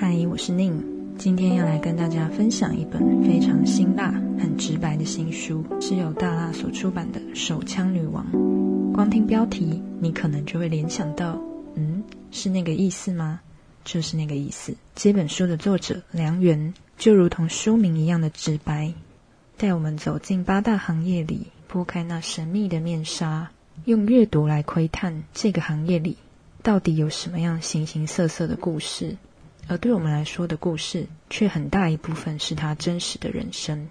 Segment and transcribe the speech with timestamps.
[0.00, 0.82] 嗨，我是宁，
[1.18, 8.26] 今天要来跟大家分享一本非常辛辣、很直白的新书，是由大辣所出版的《手枪女王》。
[8.94, 11.38] 光听标题，你可能就会联想到，
[11.74, 13.42] 嗯，是那个意思吗？
[13.84, 14.74] 就是那个意思。
[14.94, 18.94] 这本书的作者梁元，就如同书名一样的直白，
[19.58, 23.50] 带我们走进八大行业里，拨开那神秘的面纱，
[23.84, 26.16] 用阅读来窥探这个行业里
[26.62, 29.14] 到底有什么样形形色色的故事。
[29.70, 33.88] 而对我们来说的故事，却很大一部分是他真实的人生。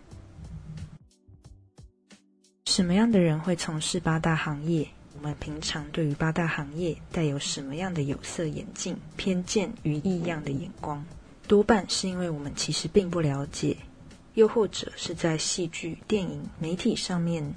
[2.65, 4.85] 什么样的人会从事八大行业？
[5.15, 11.01] 我们平常对于八大行业带有什么样的有色眼镜、偏见与异样的眼光？
[11.47, 13.77] 多半是因为我们其实并不了解，
[14.33, 17.53] 又或者是在戏剧、电影、媒体上面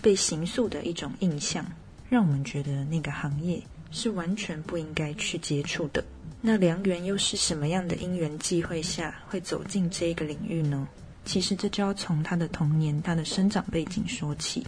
[0.00, 1.66] 被形塑的一种印象，
[2.08, 6.04] 让我们觉得那个行业是完全不应该去接触的。
[6.40, 10.86] 那梁元又是什么样的因缘际会下会走进这一个领域呢？
[11.24, 14.64] 其实这就要从他的童年、他的生长背景说起。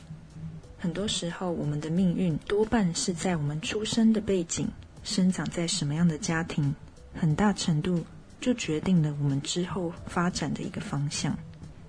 [0.76, 4.68] 很多时候，我们的命运多半是在我们出生的背景、
[5.04, 6.74] 生长在什么样的家庭，
[7.14, 8.04] 很大程度
[8.40, 11.36] 就决定了我们之后发展的一个方向。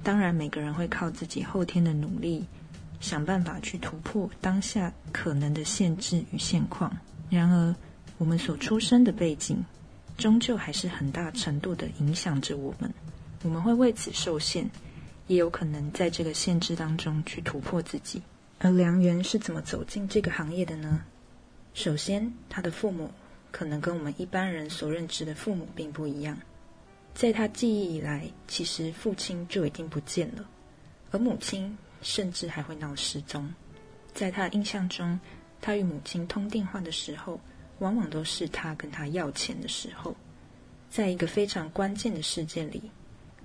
[0.04, 2.46] 当然，每个人会靠自己后天的努力，
[3.00, 6.96] 想办法去突破当下可能的限制与现况。
[7.30, 7.76] 然而，
[8.18, 9.64] 我们所出生的背景。
[10.18, 12.94] 终究还是很大程度的影响着我们，
[13.42, 14.70] 我们会为此受限，
[15.28, 18.22] 也有可能在这个限制当中去突破自己。
[18.58, 21.02] 而梁元是怎么走进这个行业的呢？
[21.74, 23.10] 首先，他的父母
[23.50, 26.38] 可能跟我们一般人所认知的父母并不一样，
[27.14, 30.46] 在他记忆以来，其实父亲就已经不见了，
[31.12, 33.50] 而母亲甚至还会闹失踪。
[34.14, 35.18] 在他的印象中，
[35.62, 37.40] 他与母亲通电话的时候。
[37.80, 40.14] 往往都是他跟他要钱的时候，
[40.90, 42.92] 在一个非常关键的事件里，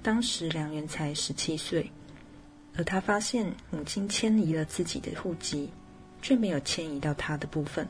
[0.03, 1.89] 当时梁元才十七岁，
[2.77, 5.71] 而他发现母亲迁移了自己的户籍，
[6.21, 7.89] 却没有迁移到他的部分。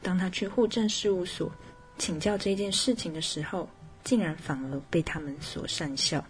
[0.00, 1.50] 当他去户政事务所
[1.98, 3.68] 请教这件事情的时候，
[4.04, 6.24] 竟然反而被他们所讪笑。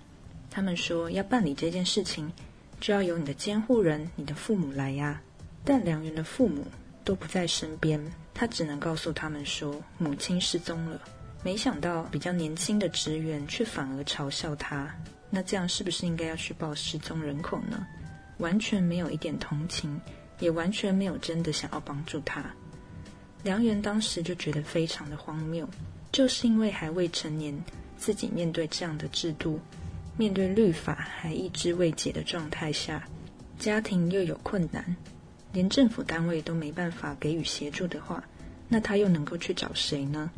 [0.51, 2.33] 他们说要办理这件事情，
[2.81, 5.21] 就要由你的监护人、你的父母来呀。
[5.67, 6.67] 但梁元的父母
[7.05, 8.01] 都不在身边。
[8.33, 11.01] 他只能告诉他们说母亲失踪了，
[11.45, 14.93] 没想到比较年轻的职员却反而嘲笑他。
[15.31, 17.87] 那这样是不是应该要去报失踪人口呢？
[18.39, 20.01] 完全没有一点同情，
[20.41, 22.45] 也完全没有真的想要帮助他。
[23.45, 25.69] 梁元当时就觉得非常的荒谬，
[26.11, 27.57] 就是因为还未成年，
[27.97, 29.61] 自己面对这样的制度，
[30.17, 33.07] 面对律法还一知未解的状态下，
[33.59, 34.97] 家庭又有困难。
[35.55, 38.23] 连政府单位都没办法给予协助的话，
[38.69, 40.31] 那他又能够去找谁呢？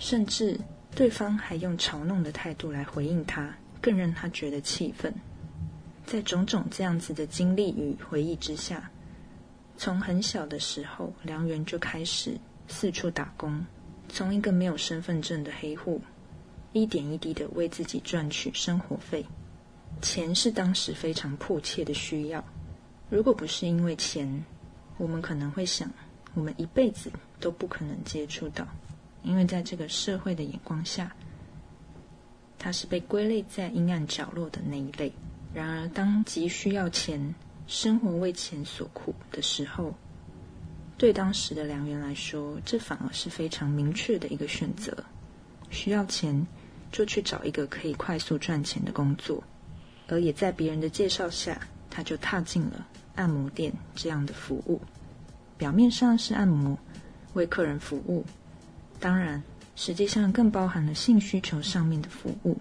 [0.00, 0.58] 甚至
[0.96, 5.14] 对方还用嘲弄的态度来回应他，更让他觉得气愤。
[6.04, 8.90] 在种种这样子的经历与回忆之下，
[9.78, 12.36] 从很小的时候，梁元就开始
[12.66, 13.64] 四处打工，
[14.08, 16.00] 从一个没有身份证的黑户，
[16.72, 19.24] 一点一滴的为自己赚取生活费。
[20.02, 22.44] 钱是当时非常迫切的需要，
[23.08, 24.44] 如果不是因为钱，
[24.96, 25.90] 我们可能会想，
[26.34, 27.10] 我们一辈子
[27.40, 28.66] 都不可能接触到，
[29.22, 31.14] 因为在这个社会的眼光下，
[32.58, 35.12] 他是被归类在阴暗角落的那一类。
[35.52, 37.34] 然而，当急需要钱、
[37.66, 39.94] 生活为钱所苦的时候，
[40.96, 44.96] 对当时的梁元来说，这反而是非常明确的一个选择。
[45.70, 46.46] 需要钱，
[46.90, 49.42] 就去找一个可以快速赚钱的工作，
[50.08, 51.60] 而也在别人的介绍下，
[51.90, 52.86] 他就踏进了。
[53.14, 54.80] 按摩店这样的服务，
[55.56, 56.76] 表面上是按摩，
[57.34, 58.24] 为客人服务，
[58.98, 59.42] 当然，
[59.76, 62.56] 实际上更包含了性需求上面的服务。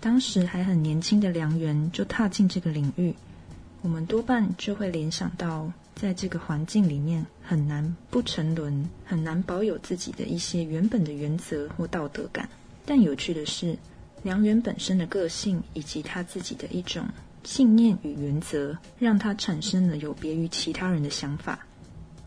[0.00, 3.14] 当时还很年轻的梁元就踏进这个领域，
[3.82, 12.48] 我们多半就会联想到，在这个环境里面很难不沉沦，很难保有自己的一些原本的原则或道德感。
[12.86, 13.76] 但有趣的是，
[14.22, 17.06] 梁元本身的个性以及他自己的一种。
[17.44, 21.58] 信念与原则让他产生了有别于其他人的想法。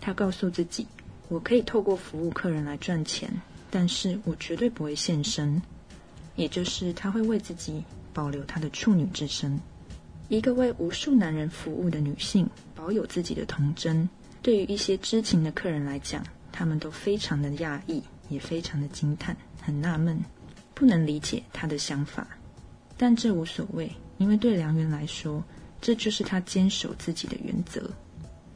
[0.01, 0.85] 他告诉自己
[1.29, 3.29] ：“我可以透过服务客人来赚钱，
[3.69, 5.61] 但是我绝对不会献身。”
[6.35, 9.59] 也就是他会为自己保留他的处女之身。
[10.29, 14.09] 一个为无数男人服务的女性，保有自己的童真，
[14.41, 20.19] 对于一些知情的客人来讲，他们都非常的讶异，也非常的惊叹，很纳闷，
[20.73, 22.27] 不能理解他的想法。
[22.97, 23.91] 但这无所谓。
[24.23, 25.43] 因为对梁元来说，
[25.81, 27.91] 这就是他坚守自己的原则。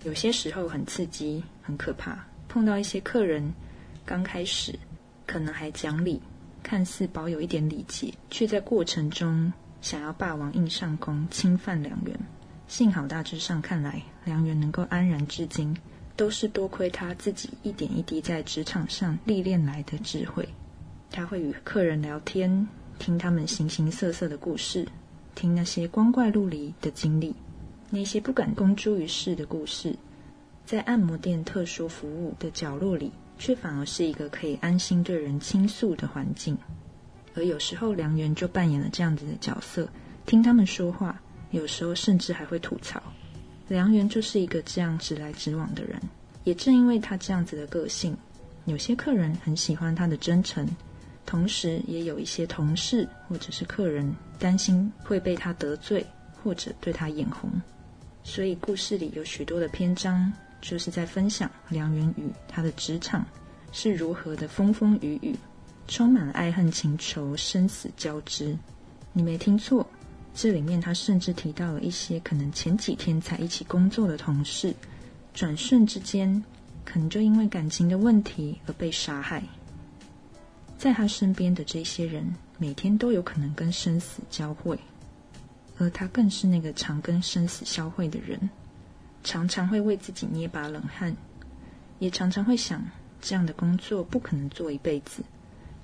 [0.06, 3.54] 有些时候很刺激、很可怕，碰到一些客人，
[4.06, 4.74] 刚开始
[5.26, 6.22] 可能还讲理，
[6.64, 12.18] 看似保有一点礼节，却在过程中想要霸王硬上弓，侵犯梁元。
[12.70, 15.76] 幸好大致上看来，梁元能够安然至今，
[16.16, 20.48] 都是多亏他自己一点一滴在职场上历练来的智慧。
[21.12, 22.66] 他会与客人聊天，
[23.00, 24.88] 听他们形形色色的故事，
[25.38, 27.36] 听那些光怪陆离的经历，
[27.92, 29.96] 那些不敢公诸于世的故事，
[30.66, 33.12] 在按摩店特殊服务的角落里。
[33.40, 36.58] 却反而是一个可以安心对人倾诉的环境，
[37.36, 39.88] 而有时候梁元就扮演了这样子的角色，
[40.26, 43.00] 听他们说话，有时候甚至还会吐槽。
[43.68, 46.02] 梁元就是一个这样直来直往的人，
[46.46, 48.18] 也正因为他这样子的个性，
[48.66, 50.68] 有些客人很喜欢他的真诚，
[51.28, 56.04] 同时也有一些同事或者是客人担心会被他得罪
[56.42, 57.52] 或者对他眼红，
[58.24, 60.34] 所以故事里有许多的篇章。
[60.60, 63.24] 就是在分享梁元宇他的职场
[63.72, 65.36] 是如何的风风雨雨，
[65.88, 68.58] 充满了爱恨情仇、生死交织。
[69.14, 69.86] 你没听错，
[70.34, 74.74] 这里面他甚至提到了一些可能前几天才一起工作的同事，
[75.32, 76.44] 转瞬之间
[76.84, 79.44] 可能就因为感情的问题而被杀害。
[80.78, 84.78] 在他身边的这些人，每天都有可能跟生死交汇，
[85.80, 88.50] 而他更是那个常跟生死交汇的人。
[89.24, 91.14] 常常会为自己捏把冷汗，
[92.00, 92.82] 也常常会想，
[93.20, 95.24] 这样的工作不可能做一辈子，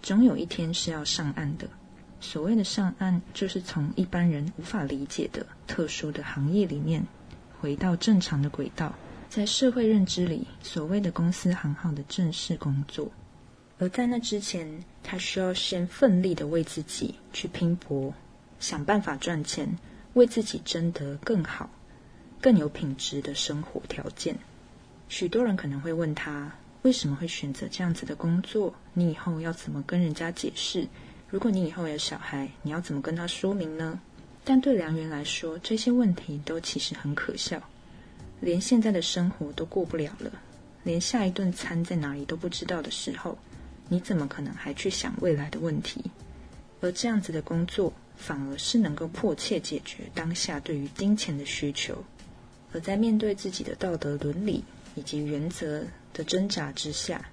[0.01, 1.67] 总有一天是要上岸的。
[2.21, 7.05] 所谓的上岸，就是从一般人无法理解的特殊的行业里面，
[7.59, 8.93] 回到正常的轨道，
[9.27, 13.11] 在社会认知里，所谓的公司行号的正式工作。
[13.83, 14.65] 而在那之前，
[15.03, 18.13] 他需要先奋力的为自己去拼搏，
[18.57, 19.77] 想办法赚钱，
[20.13, 21.69] 为自己争得更好。
[22.39, 24.37] 更有品质的生活条件。
[25.09, 26.49] 许多人可能会问他，
[26.83, 28.73] 为什么会选择这样子的工作？
[28.93, 30.87] 你以后要怎么跟人家解释？
[31.29, 33.99] 如果你以后有小孩，你要怎么跟他说明呢？
[34.45, 37.61] 但对梁元来说，这些问题都其实很可笑。
[38.39, 40.31] 连现在的生活都过不了了，
[40.83, 43.37] 连下一顿餐在哪里都不知道的时候，
[43.89, 46.03] 你怎么可能还去想未来的问题？
[46.81, 52.03] 而这样子的工作，反而是能够迫切解决当下对于金钱的需求。
[52.73, 54.63] 而在面对自己的道德伦理
[54.95, 55.83] 以及原则
[56.13, 57.23] 的挣扎之下，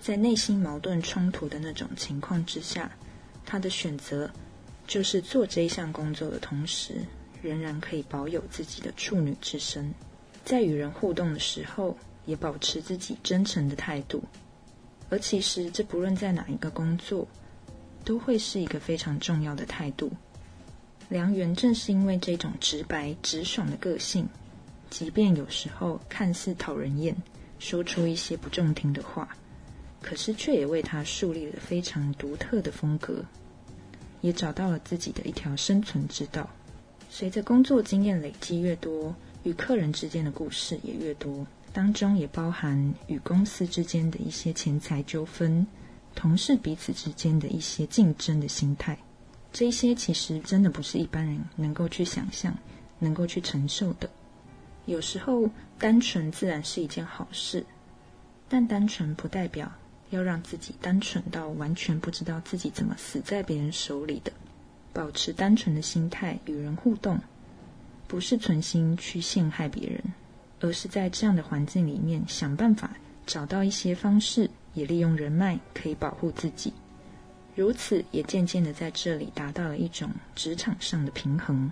[0.00, 2.90] 在内心矛盾冲突的那种情况之下，
[3.44, 4.30] 他的选择
[4.86, 6.94] 就是做这一项工作的同时，
[7.42, 9.92] 仍然可以保有自己的处女之身，
[10.44, 14.22] 在与人互动的时候，也保持自己真诚的态度。
[15.10, 17.26] 而其实这不论在哪一个工作，
[18.04, 20.10] 都会是一个非常重要的态度。
[21.08, 24.28] 梁元正是因为这种直白直爽的个性。
[24.90, 27.14] 即便有时候看似讨人厌，
[27.58, 29.28] 说出一些不中听的话，
[30.00, 33.22] 可是却也为他树立了非常独特的风格，
[34.22, 36.48] 也找到了自己的一条生存之道。
[37.10, 41.46] 随着工作经验累积越多，与客人之间的故事也越多，
[41.78, 45.64] 当中也包含与公司之间的一些钱财纠纷，
[46.12, 48.98] 同事彼此之间的一些竞争的心态。
[49.52, 52.52] 这些其实真的不是一般人能够去想象、
[52.98, 54.10] 能够去承受的。
[54.86, 55.48] 有时候，
[55.78, 57.64] 单纯自然是一件好事，
[58.48, 59.70] 但单纯不代表
[60.10, 64.32] 要让自己单纯到完全不知道自己怎么死在别人手里的。
[64.92, 67.16] 保持单纯的心态与人互动，
[68.08, 70.02] 不是存心去陷害别人，
[70.60, 72.90] 而是在这样的环境里面想办法
[73.26, 76.72] 找到一些方式，也利用人脉可以保护自己。
[77.54, 81.70] 如此，也渐渐的在这里达到了一种职场上的平衡。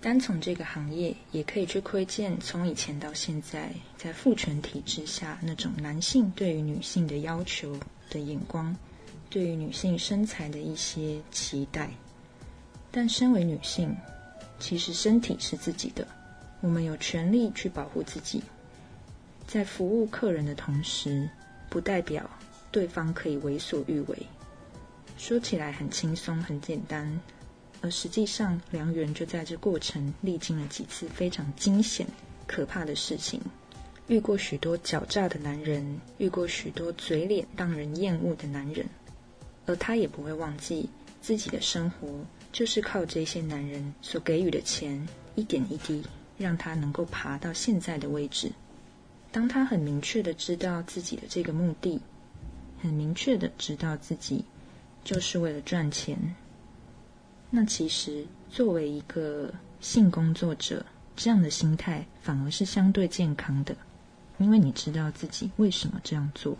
[0.00, 7.76] 单从这个行业，也可以去窥见从以前到现在，在父权体制下那种男性对于女性的要求
[8.10, 8.74] 的眼光，
[9.28, 11.90] 对于女性身材的一些期待。
[12.90, 13.92] 但身为女性，
[14.60, 16.06] 其实身体是自己的，
[16.60, 18.42] 我们有权利去保护自己。
[19.46, 21.28] 在服务客人的同时，
[21.70, 22.28] 不代表
[22.70, 24.18] 对方可以为所欲为。
[25.16, 27.20] 说起来很轻松，很简单。
[27.80, 32.06] 而实际上，梁元就在这过程历经了几次非常惊险、
[32.46, 33.40] 可怕的事情，
[34.08, 38.84] 遇过许多狡诈的男人，遇过许多嘴脸让人厌恶的男人，
[39.64, 40.90] 而他也不会忘记
[41.22, 42.08] 自己的生活
[42.50, 46.02] 就是靠这些男人所给予的钱一点一滴，
[46.38, 48.50] 让他能够爬到现在的位置。
[49.30, 52.00] 当他很明确的知道自己的这个目的，
[52.80, 54.44] 很明确的知道自己
[55.04, 56.16] 就是为了赚钱。
[57.50, 60.84] 那其实，作为一个性工作者，
[61.16, 63.76] 这样的心态反而是相对健康的，
[64.38, 66.56] 因为你知道自己为什么这样做。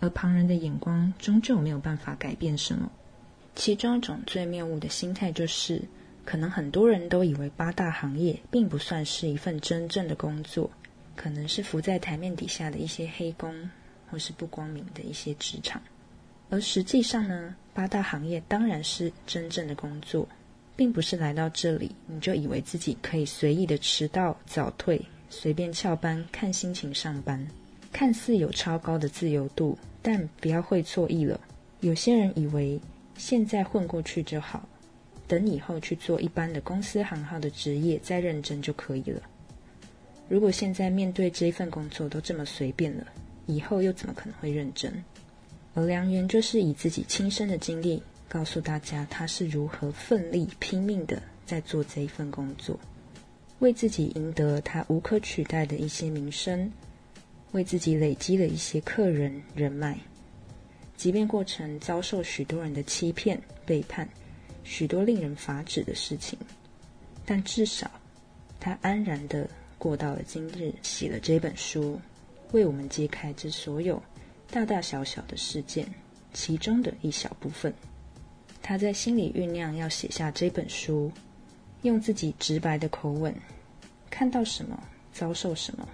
[0.00, 2.90] 而旁人的眼光终究没有办法改变什么。
[3.54, 5.80] 其中一种最谬误的心态就是，
[6.24, 10.70] 可能很多人都以为八大行业并不算是一份真正的工作，
[11.14, 13.70] 可能是浮在台面底下的一些黑工，
[14.10, 15.80] 或是不光明的一些职场。
[16.50, 20.28] 而实际上呢，八大行业当然是真正的工作，
[20.76, 25.00] 并不是来到这里你就以为自己可以随意的迟到早退，
[25.30, 27.46] 随便翘班看心情上班，
[27.92, 31.40] 看似有超高的自由度，但不要会错意了。
[31.80, 32.80] 有些人以为
[33.16, 34.68] 现在混过去就好，
[35.34, 39.20] 等以后去做一般的公司行号的职业再认真就可以了。
[40.28, 43.04] 如果现在面对这一份工作都这么随便了，
[43.46, 44.92] 以后又怎么可能会认真？
[45.74, 52.78] 而梁元就是以自己亲身的经历告诉大家，他是如何奋力拼命的在做这一份工作，
[53.58, 56.70] 为自己赢得他无可取代的一些名声，
[57.50, 59.98] 为自己累积了一些客人人脉。
[60.96, 64.08] 即便过程遭受许多人的欺骗背叛，
[64.64, 66.36] 许多令人发指的事情，
[67.24, 67.88] 但至少
[68.58, 72.00] 他安然的过到了今日，写了这本书，
[72.52, 74.02] 为我们揭开这所有。
[74.50, 75.86] 大大小小的事件，
[76.32, 77.72] 其中的一小部分，
[78.62, 81.10] 他在心里酝酿要写下这本书，
[81.82, 83.34] 用自己直白的口吻，
[84.10, 84.80] 看到什么，
[85.12, 85.88] 遭受什么，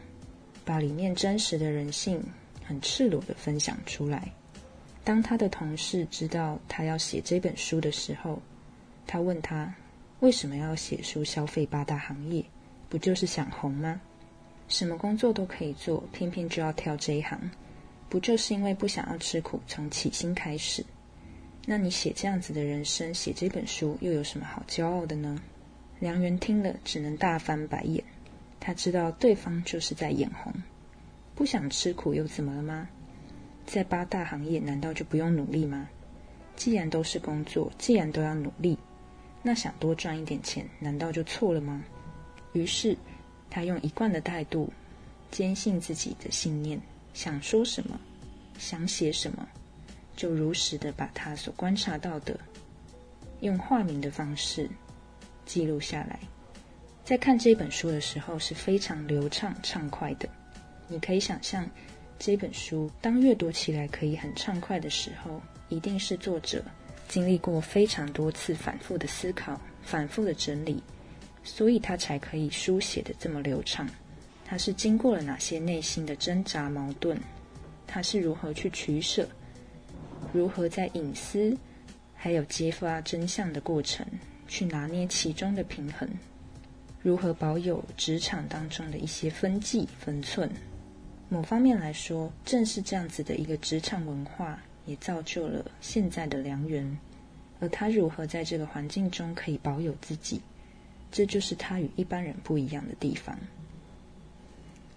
[0.64, 2.22] 把里面真实的人性
[2.64, 4.30] 很赤裸的分享出来。
[5.02, 8.40] 当他的同事知道他要写这本书的时候，
[9.12, 9.74] 他问他
[10.20, 12.44] 为什么要写书消费八大行业，
[12.88, 14.00] 不就是想红吗？
[14.68, 17.36] 什么工作都可以做，偏偏就要跳这一行。
[18.08, 20.86] 不就是因为不想要吃苦，从起心开始？
[21.66, 25.42] 那你写这样子的人生，写这本书又有什么好骄傲的呢？
[25.98, 28.04] 梁元听了只能大翻白眼。
[28.60, 30.54] 他知道对方就是在眼红。
[31.34, 32.88] 不想吃苦又怎么了吗？
[33.66, 35.88] 在八大行业难道就不用努力吗？
[36.54, 38.78] 既然都是工作，既然都要努力，
[39.42, 41.82] 那想多赚一点钱难道就错了吗？
[42.52, 42.96] 于是
[43.48, 44.72] 他用一贯的态度，
[45.30, 46.80] 坚信自己的信念。
[47.12, 47.98] 想说什么，
[48.58, 49.48] 想写什么，
[50.14, 52.38] 就如实的把他所观察到的，
[53.40, 54.68] 用化名的方式
[55.46, 56.20] 记录下来。
[57.04, 60.28] 在看这本书的时候是非常流畅畅快的。
[60.86, 61.68] 你可以想象，
[62.18, 66.64] 这本书当阅读起来可以很畅快的时候，一定是作者
[67.10, 70.80] 经历过非常多次反复的思考、反复的整理，
[71.42, 73.84] 所以他才可以书写的这么流畅。
[74.44, 77.18] 他是经过了哪些内心的挣扎矛盾？
[77.84, 79.28] 他是如何去取舍？
[80.32, 81.56] 如何在隐私
[82.14, 84.06] 还有揭发真相的过程
[84.46, 86.08] 去拿捏其中的平衡？
[87.02, 90.48] 如何保有职场当中的一些分际分寸？
[91.28, 96.98] 某方面来说，正是这样子的一个职场文化，也造就了现在的良缘。
[97.60, 100.40] 而他如何在这个环境中可以保有自己？
[101.12, 103.38] 这就是他与一般人不一样的地方。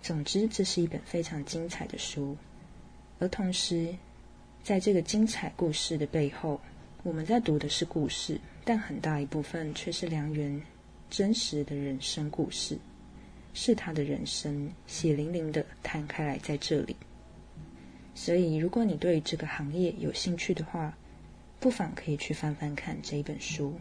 [0.01, 2.35] 总之，这是一本非常精彩的书，
[3.19, 3.93] 而同时，
[4.63, 6.59] 在这个精彩故事的背后，
[7.03, 10.62] 我们在读的是故事，但很大一部分却是梁元
[11.09, 12.77] 真实的人生故事，
[13.53, 16.95] 是他的人生血淋淋的摊开来在这里。
[18.15, 20.96] 所以，如果你对这个行业有兴趣的话，
[21.60, 23.74] 不妨可以去翻翻看这一本书。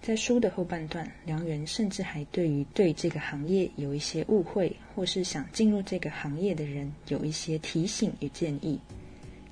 [0.00, 8.80] 在书的后半段，梁元甚至还对于对这个行业有一些误会，或是想进入这个行业的人有一些提醒与建议，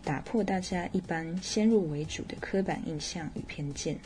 [0.03, 3.97] 打破大家一般先入为主的刻板印象与偏见。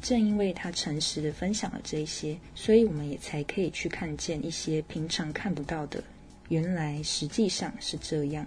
[0.00, 6.02] 正因为他诚实的分享了这些，所以我们也才可以去看见一些平常看不到的，
[6.48, 8.46] 原来实际上是这样。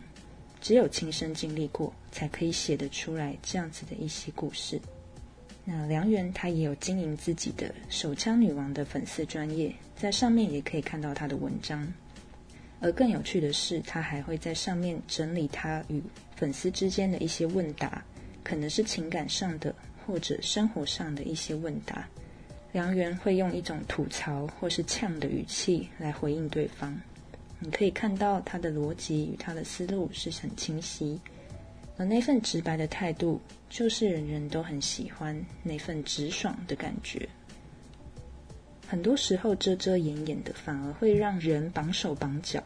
[0.62, 4.80] 只有亲身经历过，才可以写得出来这样子的一些故事。
[5.66, 11.88] 那梁元他也有经营自己的手枪女王的粉丝专业，在上面也可以看到他的文章。
[12.82, 16.01] 而更有趣的是，他还会在上面整理他与
[16.36, 18.04] 粉丝之间的一些问答，
[18.44, 19.75] 可能是情感上的
[20.08, 22.08] 或者生活上的一些问答。
[22.72, 26.98] 梁元会用一种吐槽或是呛的语气来回应对方。
[27.60, 31.20] 你可以看到他的逻辑与他的思路是很清晰。
[31.98, 37.28] 而那份直白的态度，就是人人都很喜欢那份直爽的感觉。
[38.88, 42.63] 很多时候遮遮掩掩的，反而会让人绑手绑脚。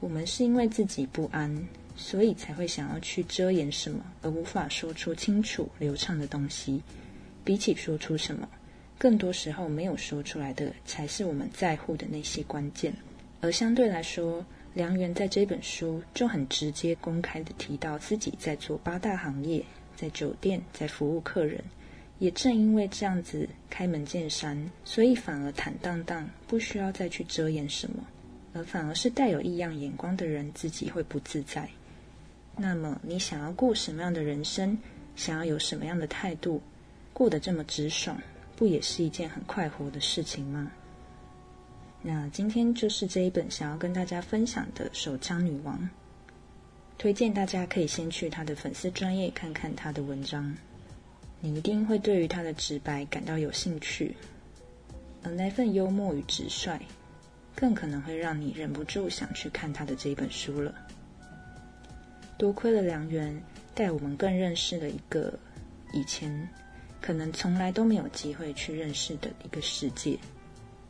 [0.00, 6.82] 我们是因为自己不安，所以才会想要去遮掩什么，而无法说出清楚流畅的东西。
[7.44, 8.48] 比起说出什么，
[8.98, 12.92] 更多时候没有说出来的，才是我们在乎的那些关键。
[13.42, 19.64] 而相对来说，梁元在这本书就很直接、公开的提到自己在做八大行业，
[19.96, 21.60] 在酒店在服务客人。
[22.20, 28.04] 也正因为这样子开门见山，所以反而坦荡荡，不需要再去遮掩什么，
[28.54, 31.68] 而反而是带有异样眼光的人自己会不自在。
[32.56, 34.78] 那么，你想要过什么样的人生？
[35.16, 36.62] 想要有什么样的态度？
[37.12, 38.16] 过得这么直爽，
[38.54, 40.70] 不也是一件很快活的事情吗？
[42.04, 45.78] 那今天就是这一本想要跟大家分享的《手枪女王》，
[46.98, 50.52] 推荐大家可以先去他的粉丝专业看看他的文章，
[51.40, 54.16] 你一定会对于他的直白感到有兴趣，
[55.22, 56.80] 而那份幽默与直率，
[57.54, 60.74] 更可能会让你忍不住想去看他的这一本书了。
[62.36, 63.40] 多亏了梁元
[63.76, 65.38] 带我们更认识了一个
[65.92, 66.48] 以前
[67.00, 70.18] 可能从来都没有机会去认识的一个世界。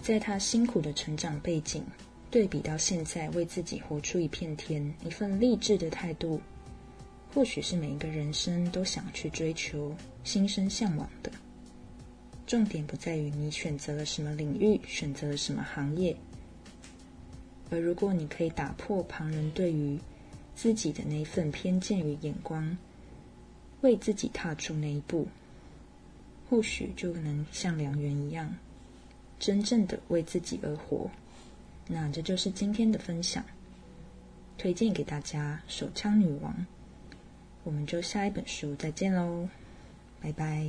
[0.03, 1.85] 在他辛苦的成长背景
[2.29, 6.41] 对比到现在，为自己活出一片天，一份励志的态度，
[7.33, 9.95] 或许是每一个人生都想去追求、
[10.25, 11.31] 心生向往的。
[12.47, 16.17] 重点不在于你选择了什么领域，选择了什么行业，
[17.71, 19.97] 而如果你可以打破旁人对于
[20.57, 22.77] 自己的那份偏见与眼光，
[23.83, 25.29] 为自己踏出那一步，
[26.51, 28.53] 或许就能像良缘一样。
[29.43, 31.11] 真正的为自己而活，
[31.89, 33.45] 那这就是今天的分享，
[34.57, 36.53] 推荐给大家《手枪女王》。
[37.65, 39.49] 我们就下一本书再见喽，
[40.21, 40.65] 拜拜。